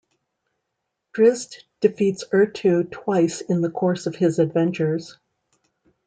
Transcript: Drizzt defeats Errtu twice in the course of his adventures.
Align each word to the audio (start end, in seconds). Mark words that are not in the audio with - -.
Drizzt 1.15 1.65
defeats 1.79 2.23
Errtu 2.33 2.89
twice 2.89 3.41
in 3.41 3.61
the 3.61 3.69
course 3.69 4.07
of 4.07 4.15
his 4.15 4.39
adventures. 4.39 5.19